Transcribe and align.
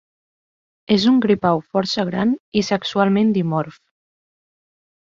És 0.95 1.05
un 1.11 1.19
gripau 1.25 1.61
força 1.75 2.07
gran 2.09 2.35
i 2.63 2.65
sexualment 2.71 3.33
dimorf. 3.39 3.79